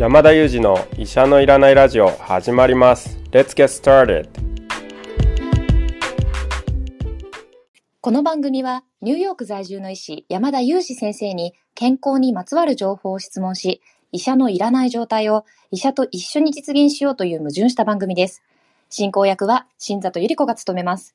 [0.00, 3.18] 山田裕二の医者のいらないラジオ始まります。
[3.32, 4.30] Let's get started.
[8.00, 18.42] この番組はニューヨーク在住の医師山田裕二先生に健康にまつわる情報を質問し医者のいらない状態を医者と一緒に実現しようという矛盾した番組です。
[18.88, 21.14] 進行役は新里ゆり子が務めます。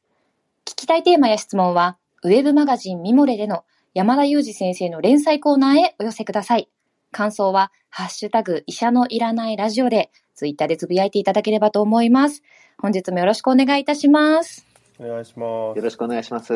[0.63, 3.63] 聞きたいテーマや質問はウェブマガジンミモレでの
[3.95, 6.69] 山田裕二先生の連載コーナーへお寄せください。
[7.15, 12.43] 感想は、ハッシュタグ、医者のいらないラジオで、ツイッターでつぶやいていただければと思います。
[12.77, 14.65] 本日もよろしくお願いいたします。
[14.99, 16.53] お願いしますよろしくお願いします。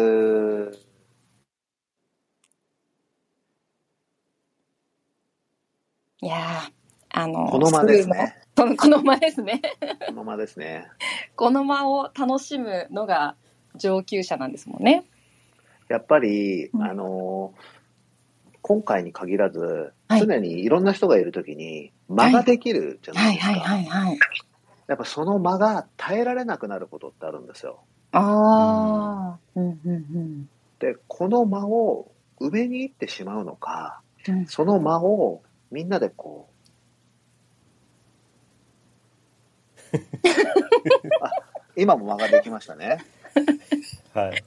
[6.22, 6.72] いやー、
[7.12, 8.36] あの、この間ですね。
[8.58, 9.62] この間ですね。
[10.08, 10.90] この間ですね。
[11.38, 13.38] この間を楽しむのが
[13.76, 15.06] 上級者なんですもんね。
[15.88, 17.80] やっぱり、うんあのー
[18.62, 23.52] 今回に限らず、はい常にいろんな人がいるときに間ができるじゃなはいいですか。
[23.54, 24.20] はいはいはい。
[24.88, 27.82] やっぱその間が耐えられなくなることってあるんですよ。
[28.12, 34.40] ああ、うんうんで、この間を埋めに行ってしまうのか、うん。
[34.40, 36.50] うんその間をみんなでこ
[39.94, 39.98] う、
[41.22, 41.32] あ
[41.76, 43.06] 今も間ができましたね。
[44.14, 44.44] はい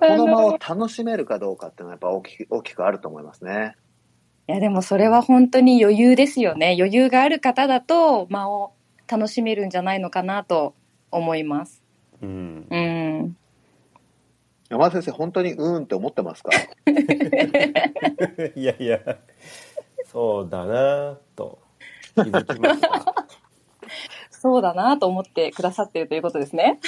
[0.00, 3.76] この間を楽しめるかどうかっていうのはやっぱ大きく大きくあると思いますね。
[4.46, 6.76] いやでもそれは本当に余裕ですよね。
[6.78, 8.72] 余裕がある方だと間を
[9.08, 10.74] 楽しめるんじゃないのかなと
[11.10, 11.82] 思います。
[12.22, 13.36] うんうん。
[14.70, 16.50] 山田先生、本当にうーんって思ってますか？
[18.56, 18.98] いやいや
[20.06, 21.58] そうだなと
[22.14, 22.80] 気づきまし
[24.30, 26.78] そうだなと思ってくださっているということですね。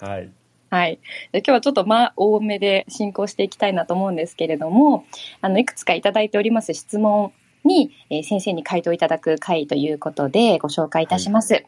[0.00, 0.30] たはい
[0.70, 1.00] はい。
[1.32, 5.04] で今日はちょっと間多めで進行していきたいなと思うんですけれども、
[5.40, 7.32] あの、いくつかいただいております質問
[7.64, 11.64] に、えー先生に回答いただく回ということでご紹介いたします。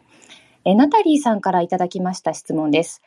[0.67, 3.03] えーナタリーさんからいただきました質問です。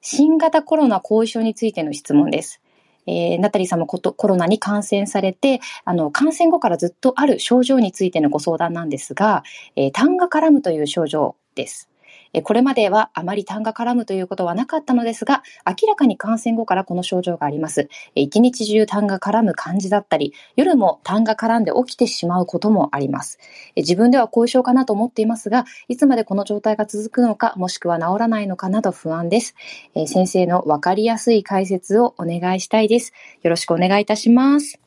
[0.00, 2.60] 新型コロナ後遺症についての質問です。
[3.06, 9.44] えーナタリーさんもことコロナに感染されて、あの、感染後からずっとある症状についてのご相談なんですが、
[9.76, 11.87] えー痰が絡むという症状です。
[12.32, 17.88] えこれまではあまり痰が絡むということはなかったのですが、明らかに感染後からこの症状があります。
[18.14, 23.38] え一日中痰が絡む感じだったり、夜も痰が絡んで起きてしまうこともあります。
[23.76, 29.54] え自分では後遺症かなと思っていますが、いつまでこの状態が続くのか、もしくは治らないのかなど不安です。
[29.94, 33.12] え先生のわかりやすい解説をお願いしたいです。
[33.42, 34.80] よろしくお願いいたします。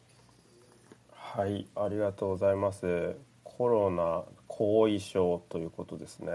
[1.33, 3.15] はいありがとうございます
[3.45, 6.31] コロナ後遺症ということですね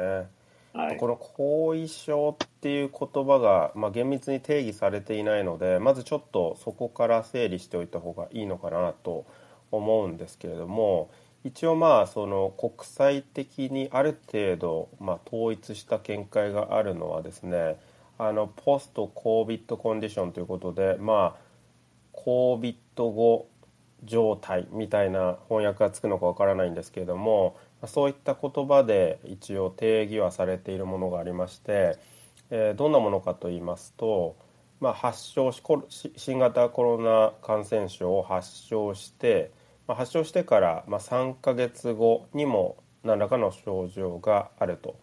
[0.76, 0.96] はい。
[0.98, 9.24] この後遺症っていう言葉が、まあ、厳密に定義されていないのでまずちょっとそこから整理しておいた方がいいのかなと
[9.70, 11.10] 思うんですけれども
[11.44, 17.78] 一応まあその国際的にある程度、まあ、統一した見解があるのはですね
[18.18, 23.48] あのポスト COVID コンディションということでまあ COVID 後
[24.04, 31.98] 状態みたいな翻訳がつくのかわからないんですけれどもそういった言葉で一応定義はされているものがありまして、
[32.50, 34.36] えどんなものかと言いますと、
[34.80, 39.50] まあ、発症しコロし新型コロナ感染症を発症して、
[39.86, 44.96] まあ、発症してから、まあ、3ヶ月後にも何らかの症状があると。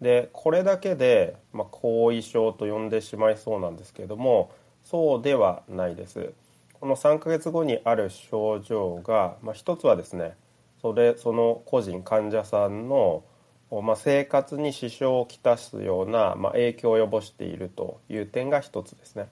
[0.00, 4.50] でこれだけで、まあ、後遺症と呼んでしまいそうなんですけれども
[4.84, 6.32] そうではないです。
[6.74, 10.36] この3ヶ月後にある症状が、まあ、一つはですね
[10.80, 13.24] それその個人患者さんの、
[13.70, 19.28] まあ、生活に支障をきたすような、まあ、影響を及ぼしているという点が一つですね。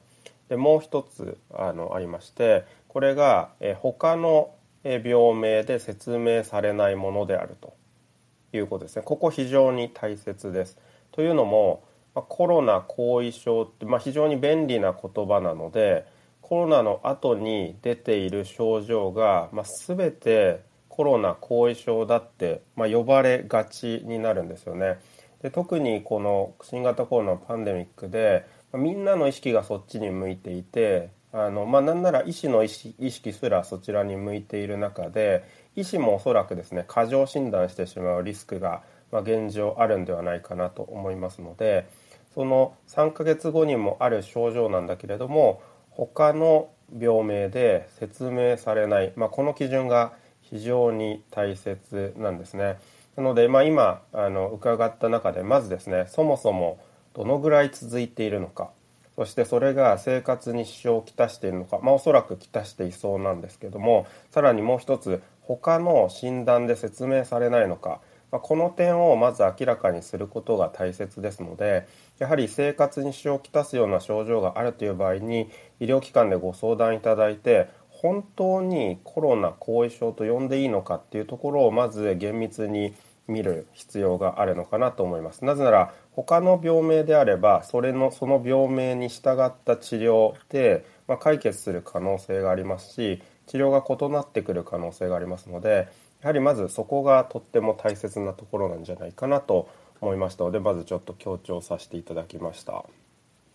[0.48, 4.54] でもう一つあのありましてこれが、え他の
[4.84, 7.74] え病名で説明されないものであると
[8.52, 9.02] いうことですね。
[9.04, 10.78] ここ非常に大切です。
[11.10, 11.82] というのも、
[12.14, 16.06] まあコロナ後遺症って、まあ、非常に便利な言葉なので
[16.42, 20.60] コロナの後に出ている症状が、まあ、全て
[20.94, 25.00] コロナ後遺症だって、まあ、呼ばれがちになるんですよね。
[25.42, 35.42] で特にこの新型コロナのパンデミックで、まあみんなの意識がそっちに向いていてあの、まあ、なんなら医師の意識すらそちらに向いている中で
[35.74, 41.88] 医師もおそらくですね過剰診断してしまうリスクが、まあ、現状あるんではないかなと思いますので
[42.34, 45.60] その3ヶ月後にもある症状なんだけれども
[45.90, 50.12] 他の病名で説明されない、まあ、この基準が
[50.54, 52.78] 非常に大切なんですね。
[53.16, 56.78] なので、まあ、今あの伺った中でまずですねそもそも
[57.12, 58.70] どのぐらい続いているのか
[59.16, 68.00] そしてそれが生活に支障をきたしているのか、まあ、おそらくきたしていそうなんですけどもさらにもう一つ他の診断で説明されないのか
[68.34, 71.86] まあ、この点をまず明らかにすることが大切ですので
[72.18, 75.48] やはり生活に支障をきたすような症状があるという場合に
[75.78, 77.68] 医療機関でご相談いただいて
[78.04, 82.92] 本当にコロナ後遺症と呼んでいいのかっていうところをまず厳密に
[83.26, 85.42] 見る必要があるのかなと思います。
[85.46, 95.88] なぜなら他の病名であればそれのその病名に従った治療で、まあ、解決する可能性がありますし治療が異なってくる可能性がありますので
[96.20, 99.70] やはりまずそこがとっても大切なところなんじゃないかなと
[100.02, 102.84] 思いましたのでまずちょっと強調させていただきました。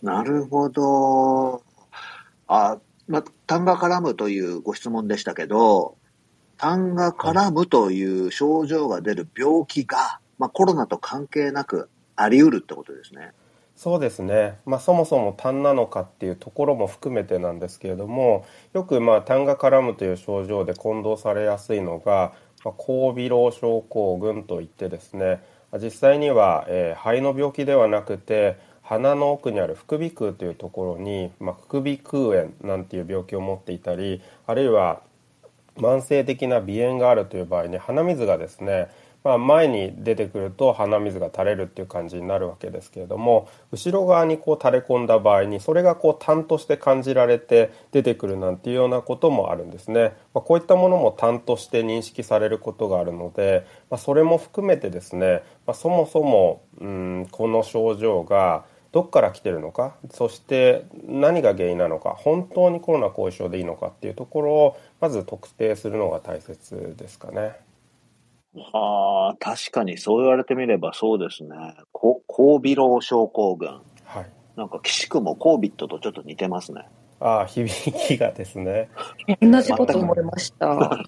[0.02, 1.62] なるほど。
[2.48, 2.80] あ、
[3.10, 5.96] まあ、痰が絡むというご質問でしたけど
[6.56, 13.32] 痰が絡むという症状が出る病気が、まあ、コロナと関係なくあり得るってことですね。
[13.74, 25.42] そうですね、まあ、そもそも痰なのかっていうところも含めてなんですけれどもよくまあ痰が絡むという症状で混同されやすいのが、まあ、高鼻漏症候群といってですね
[25.82, 28.58] 実際には、えー、肺の病気ではなくて
[28.90, 35.00] 鼻の奥にある副鼻腔というところに、まあ、副鼻腔炎なんていう病気を持っていたりあるいは
[35.76, 38.88] 慢性的な鼻炎があるという場合に鼻水がですね、
[39.22, 67.52] まあ、前に出てくると鼻水が垂れるっていう感じになるわけですけれども後ろ側にこう垂れ込んだ場合にそれがこう痰として感じられて出てくるなんていうようなこともあるんですね、まあ、こういったものも痰として認識されることがあるので、まあ、それも含めてですね、まそもそもうんこの症状がどっから来てるのかそして何が原因なのか本当にコロナ後遺症でいいのかっていうところをまず特定するのが大切ですかね。
[68.72, 71.50] ああ、確かにそう言われてみればそうですね。
[71.92, 73.68] こ高鼻漏症候群。
[74.04, 74.26] はい。
[74.56, 76.86] なんか岸くもコービットとちょっと似てますね。
[77.20, 78.88] ああ、響きがですね。
[79.40, 81.04] 同じこと思いました。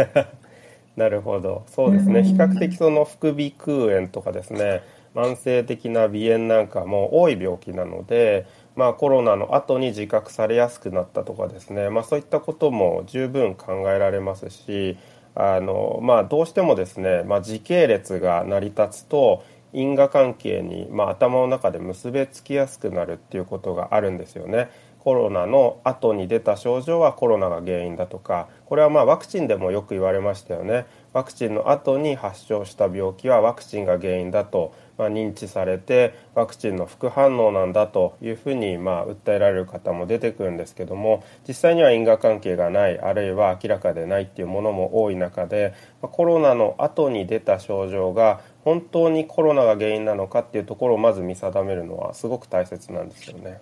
[0.96, 1.64] なるほど。
[1.66, 2.22] そうですね。
[2.22, 4.82] 比較的その副鼻腔炎とかですね。
[5.14, 14.96] 慢性的な鼻炎なんかも多い病気なので、まあ、コロナの後に自覚されやすくなったとかですね、まあ、そういったことも十分考えられますし
[15.34, 24.70] あの、まあ、どうしてもですね、まあ、時系列が成り立つと因果関係に、まあ、頭の中で結びつきやすくなるっていうことがあるんですよね。
[25.02, 53.60] コロナの後に出た症状はコロナが原因だとかこれはまあワクチンでもよく言われましたよねワクチンの後に発症した病気はワクチンが原因だとまあ、認知されてワクチンの副反応なんだというふうにまあ訴えられる方も出てくるんですけども実際には因果関係がないあるいは明らかでないっていうものも多い中で、コロナの後に出た症状が本当にコロナが原因なのかっていうところをまず見定めるのはすごく大切なんですよね。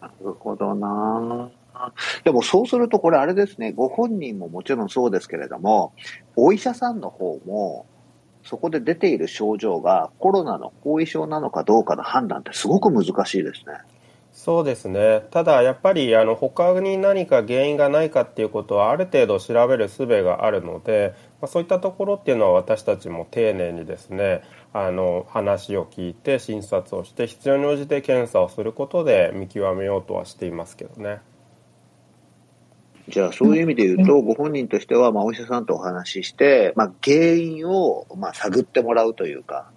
[0.00, 1.50] なるほどな
[2.24, 5.92] でもそうするとこれあれですね、ご本人ももちろんそうですけれども、
[6.36, 7.86] お医者さんの方も、
[8.44, 13.78] そこで出ている症状がコロナの後遺症なのかどうかの判断ってすごく難しいですね。
[14.32, 24.42] そうですねただやっぱりあの他に何か原因がないかっていうことはある程度調べる術があるので、まあ、そういったところっていうのは私たちも丁寧にですね
[24.72, 31.20] あの話を聞いて診察をして必要に応じて検査をすることで見極めようとはしていますけどね。
[33.08, 39.70] じゃあ、そういう意味で言うと、ご本人としては、まあ、お医者さんとお話しして、まあ、原因を、まあ、探ってもらうというか、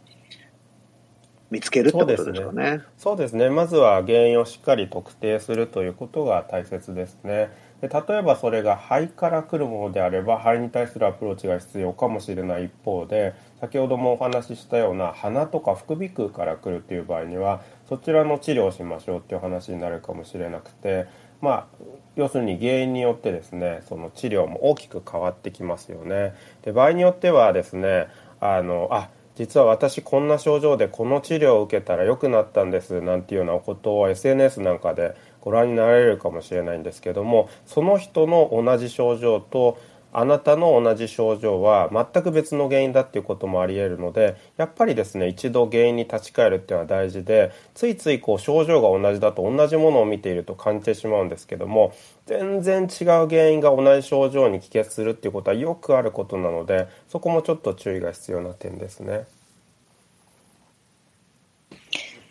[1.51, 2.81] 見つけるってことですかね。
[2.97, 3.49] そうですね。
[3.49, 7.49] まずは原因をしっかり特定するということが大切ですね。
[7.81, 21.05] で例えばそれが肺から来るものであれば肺に対するアプローチが必要かもしれない一方で先ほどもお話ししたような鼻とか副鼻腔から来るっていう場合にはそちらの治療をしましょうっていう話になるかもしれなくて
[21.41, 21.67] まあ
[22.15, 26.35] 要するに原因によってですねその治療も大きく変わってきますよね。
[26.63, 28.07] で場合によってはですね
[28.39, 39.77] あのあ実は私こんな症状でこの治療を受けたら良くなったんですなんていうようなことを SNS なんかでご覧になられるかもしれないんですけどもその人の同じ症状と
[40.17, 51.93] あなたの同じ症状は全く別の原因だっていうこともありえるのでやっぱりですね一度原因に立ち返るっていうのは大事でついついこう症状が同じだと同じものを見ていると感じてしまうんですけども
[52.27, 59.25] 全然違う原因が同じ症状に帰結するっていうことはよくあることなのでそこもちょっと注意が必要な点ですね。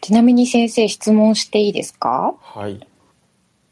[0.01, 2.35] ちなみに先生質問していいですか？
[2.41, 2.87] はい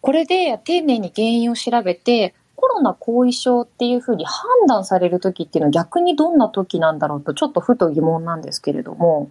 [0.02, 9.30] これで丁寧に原因を調べてコロナ後遺症っていうふうに判断される時っていうのは逆にどんな時なんだろうとちょっとふと疑問なんですけれども。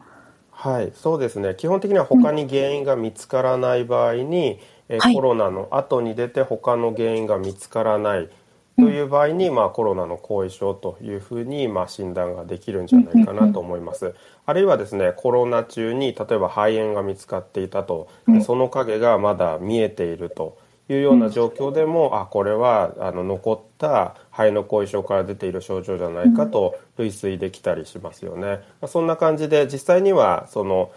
[0.52, 1.56] はいそうですね。
[1.56, 4.60] 基本的には他に原因が見つからない場合に、
[4.90, 8.30] うん、えコロナの後に出て他の原因が見つからない
[8.76, 14.14] という場合に、まあ、コロナの後遺症というふうに、まあ、診断ができるんじゃないかなと思います。
[14.46, 18.10] あるいはですねコロナ中に例えば肺炎が見つかっていたと、
[18.46, 20.58] その影がまだ見えていると
[20.94, 28.62] いうような状況でも、あこれはあの残った肺の後遺症から出ている症状じゃないかと類推できたりしますよね。
[28.82, 30.92] まあ、そんな感じで実際にはその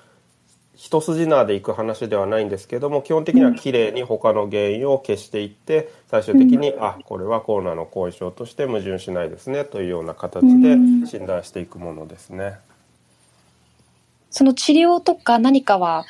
[0.77, 10.75] 一筋縄でいく話ではないんですけども基本的にはきれいに他の原因を消していって最終的に、うん、あこれはコロナの後遺症として矛盾しないですねというような形で
[11.07, 12.59] 診断していくものですね。
[14.31, 16.05] その治療とか何かは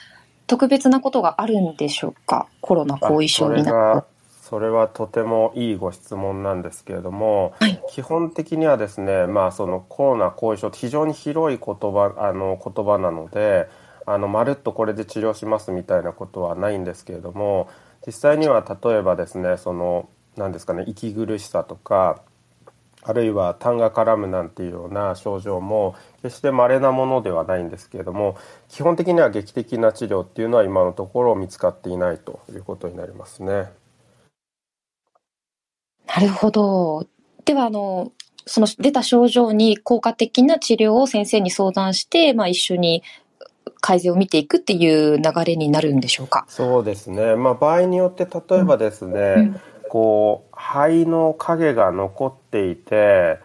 [0.47, 2.47] 特別なことがあるんでしょうか？
[2.61, 4.15] コロナ後遺症になって。
[4.43, 13.69] それはとてもいいご質問なんですけれども、はい、基本的にはですね、まあ、そのコロナ後遺症って非常に広い言葉あの言葉なので
[14.05, 17.71] あのまるっとこれで治療しますみたいなことはないんですけれども
[18.07, 22.21] 実際には例えばですねその何ですかね息苦しさとか
[23.07, 28.39] あるいは痰が絡むなんていうような症状も決して稀なものではないんですけれども
[28.71, 33.71] 基本的には劇的な治療っていうのは今のところ見つかっていないということになりますね。
[36.07, 37.07] なるほど。
[37.45, 38.13] ではあの
[38.47, 43.03] その出た症状に効果的な治療を先生に相談して、まあ、一緒に
[43.81, 46.47] 改善を見ていくっていう流れになるんでしょうか？
[46.49, 47.37] そうですね。
[47.37, 49.61] まあ場合によって例えばですね、うんうん
[49.95, 53.39] こう肺の影が残っていて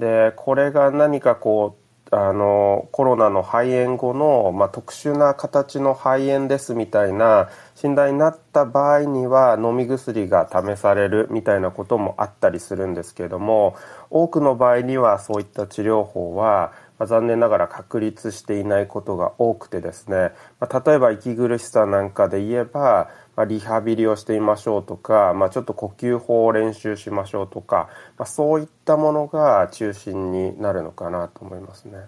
[0.00, 1.78] でこれが何かこ
[2.10, 13.76] うあのコロナの肺炎後の、まあ、特殊な形の肺炎ですみたいな診断になった場合には飲み薬が試されるみたいなこともあったりするんですけども
[14.10, 20.30] 多くの場合にはそういった治療法はま、残念ながら確立していないことが多くてですね、
[20.60, 32.06] ま、例えば息苦しさなんかで言えば、まあ、リハビリをしてみましょうとか、まあ、ちょっと呼吸法を練習しましょうとか、まあ、そういったものが中心になるのかなと思いますね。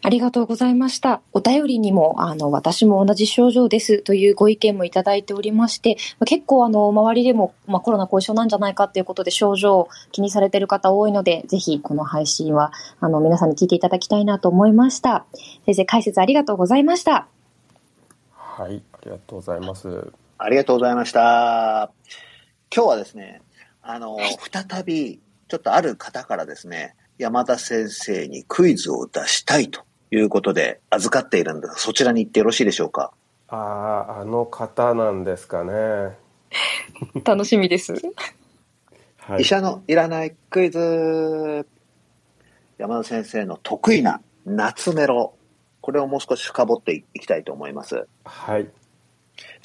[0.00, 1.22] ありがとうございました。
[1.32, 15.26] お便りにも、あの、私も同じ症状ですというご意見もいただいておりまして、結構あの、周りでも、まあ、コロナ後遺症なんじゃないかということで症状を気にされている方多いので、ぜひこの配信は、あの、皆さんに聞いていただきたいなと思いました。
[15.66, 17.26] 先生、解説ありがとうございました。
[18.58, 20.10] はい、ありがとうございます。
[20.36, 21.92] ありがとうございました。
[22.74, 23.40] 今日はですね、
[23.82, 24.18] あの、
[24.50, 31.74] 再び、ちょっとある方からですね、山田先生にクイズを出したいということで預かっているんです。
[31.76, 33.12] そちらに行ってよろしいでしょうか？
[33.46, 36.18] あああの方なんですかね。
[37.24, 37.92] 楽しみです、
[39.18, 41.64] はい、医者のいらないクイズ。
[42.76, 45.34] 山田先生の得意な夏メロ
[45.80, 48.06] これをもう少し深掘っていきたいと思います。
[48.24, 48.70] はい。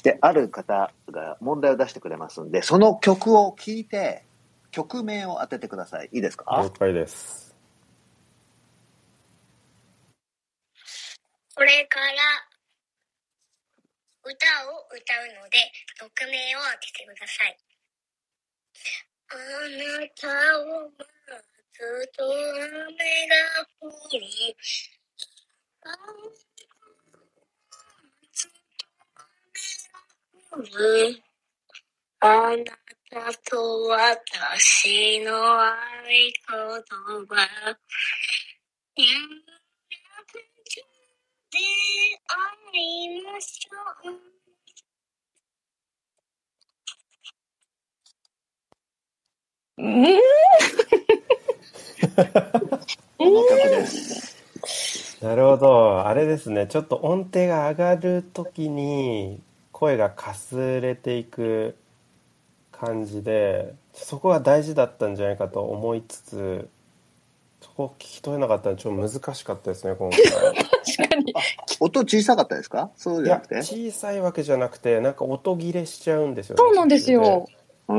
[0.02, 4.24] である方が問題を出してくれますんでその曲を聴いて
[4.70, 6.08] 曲名を当ててください。
[6.12, 6.44] いいですか？
[6.62, 7.54] 了解です。
[11.56, 12.06] これから
[14.24, 15.58] 歌を歌うので、
[16.00, 17.58] 曲名を当ててください。
[19.30, 20.26] あなた
[20.60, 21.06] を待
[21.72, 21.78] つ
[22.16, 22.96] と雨
[23.28, 23.36] が
[23.80, 24.56] 降り、
[32.20, 32.64] あな
[33.10, 36.56] たと私の愛言
[37.28, 37.76] 葉。
[38.96, 39.04] で
[42.72, 44.12] 会いましょう。
[49.76, 50.04] うん
[53.18, 54.36] この曲です。
[55.24, 56.06] なるほど。
[56.06, 56.66] あれですね。
[56.66, 59.40] ちょっと音程が上がるときに
[59.72, 61.76] 声がかすれていく
[62.70, 66.68] 感じで、そこが大事だったんじゃないかと思いつつ、
[67.62, 70.20] そこ聞き取れなかったらちょっと難しかったですね、今回。
[70.98, 71.32] 確かに。
[71.80, 72.90] 音小さかったですか？
[72.94, 73.56] そうじゃなくて？
[73.62, 76.58] 小さいわけじゃなくて、なんか音切れしちゃうんですよね。
[76.58, 77.46] そうなんですよ。
[77.88, 77.92] へ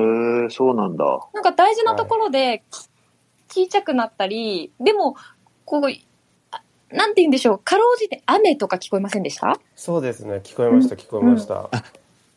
[0.46, 1.06] えそうなんだ。
[1.34, 2.64] なんか大事なところで、
[3.50, 5.16] 小さくなったり、でも、
[5.66, 5.82] こう、
[6.96, 9.60] なんて言うんでしょう、かろうじて雨とか聞こえませんでした？
[9.76, 11.56] そうですね、聞こえました、聞こえました。
[11.56, 11.70] うん、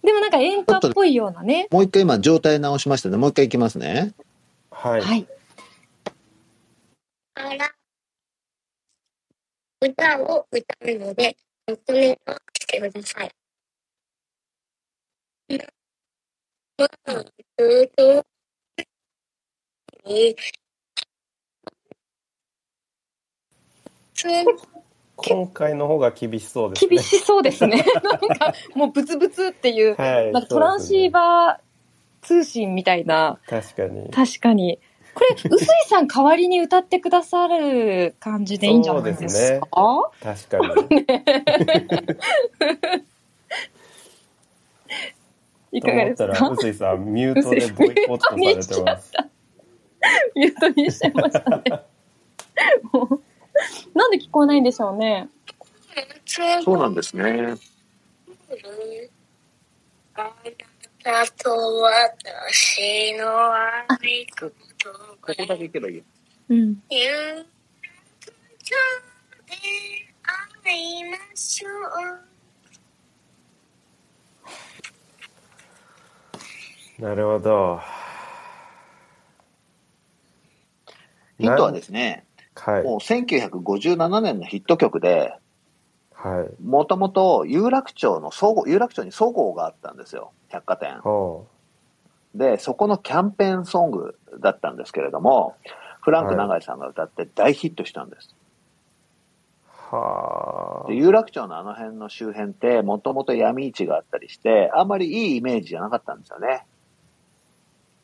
[0.02, 1.68] でもなんか演歌っぽいようなね。
[1.70, 3.16] もう一回今状態直しましたね。
[3.16, 4.12] もう一回いきますね。
[4.70, 5.00] はい。
[5.00, 5.26] はい。
[7.34, 7.72] あら
[9.80, 11.36] 歌を歌うので、
[11.66, 12.16] 曲名を
[12.60, 13.30] してください。
[25.16, 26.88] 今回の方が厳しそうですね。
[26.90, 27.84] 厳しそうですね。
[28.04, 33.38] なんかもうブツブツっていう、はい、なんかトランシーバー通信みたいな。
[33.48, 34.78] 確かに確かに。
[35.14, 39.68] これ、 臼井さん代わりに歌ってくださる感じでいいんじゃないですか？
[40.22, 40.58] 確か
[40.94, 41.06] に
[45.72, 46.50] いかがですか？
[46.50, 49.12] 臼井さんミュートでボイコットされてます
[50.36, 51.62] ミュートにしちゃいましたね。
[54.38, 55.28] もうないんでしょうね。
[56.62, 57.56] そうなんですね。
[60.14, 60.30] あな
[61.02, 61.50] たと
[61.82, 64.46] 私の愛こ
[64.78, 64.90] と
[65.20, 66.04] ここだけ行けばいいよ。
[66.50, 66.58] うん。
[66.58, 67.46] ゆう
[68.62, 68.76] ちょ
[69.48, 69.56] で
[70.62, 71.68] 会いましょ
[77.00, 77.02] う。
[77.02, 77.80] なるほど
[81.38, 82.27] ヒントはですね、
[82.60, 85.34] はいもう1957年のヒット曲で、
[86.12, 90.32] はいもともと有楽町の総合、有楽町に総合があったんですよ。
[90.48, 91.00] 百貨店。
[91.00, 91.46] ほ
[92.34, 95.56] で、そこのキャンペーンソングだったんですけれども、
[96.00, 98.34] フランク永井さんが歌って大ヒットしたんです。
[99.92, 106.66] うはで有楽町のあの辺の周辺って、もともと闇市があったりして、あんまりいいイメージじゃなかったんですよね。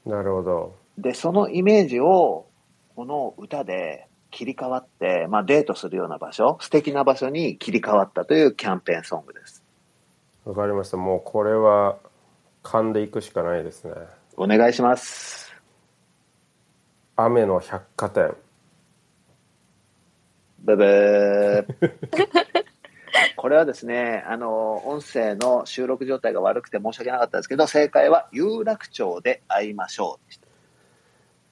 [0.07, 2.47] あなるほどで、そのイメージを、
[2.95, 9.63] この歌で切り替わって、まあデートするような場所、素敵な場所に切り替わったというキャンペーンソングです。
[10.45, 11.97] わかりましたもうこれは
[12.63, 13.93] 勘でいくしかないですね
[14.37, 15.55] お願いします。
[17.17, 18.35] 雨の百貨店
[20.59, 21.67] ブブー。
[23.37, 30.49] これはですね、あの、音声の収録状態が悪くて申し訳なかったですけど、正解は有楽町で会いましょうでした。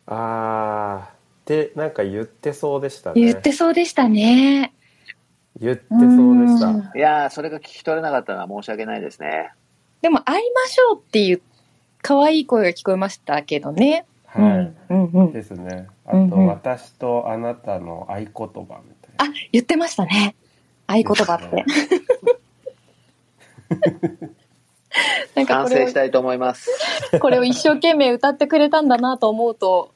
[0.07, 1.22] あーっ
[1.53, 4.73] てなんか言ってそうでしたね言ってそうでしたね。
[5.61, 9.53] 言ってそうでしたうんいやー、それが聞き取れなかったのは申し訳ないですね。
[10.01, 11.43] でも、会いましょうっていう
[12.01, 14.07] 可愛い声が聞こえましたけどね。
[14.25, 15.33] はい、うん、うん、うん。
[15.33, 18.75] ですねあと、うんうん私とあなたの合言葉みたい
[19.19, 20.35] あ、言ってましたね。
[20.87, 21.65] 合言葉って。
[25.35, 26.71] なんか反省したいと思います。
[27.15, 29.93] を、 これを一生懸命歌ってくれたんだなと思うと、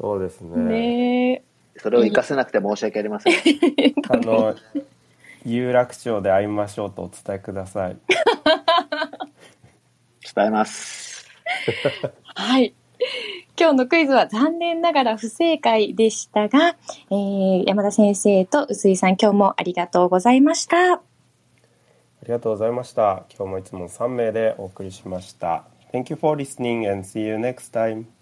[0.00, 1.42] そうですねねえ。
[1.76, 3.34] それを活かせなくて申し訳ありません。
[4.08, 4.54] あの
[5.44, 7.96] 有楽町で会いましょうとお伝えください
[10.34, 11.26] 伝えます。
[12.34, 12.74] はい。
[13.58, 16.76] 今日のクイズは残念ながら不正解でしたが、
[17.10, 20.94] えー、山田先生と臼井さん今日もありがとうございました。
[20.94, 21.00] あ
[22.26, 28.19] りがとうございました今日もいつも3名でお送りしました Thank you for listening and see you next time